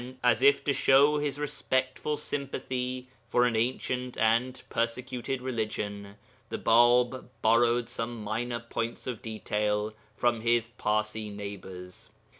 [0.23, 6.15] As if to show his respectful sympathy for an ancient and persecuted religion
[6.49, 12.09] the Bāb borrowed some minor points of detail from his Parsi neighbours.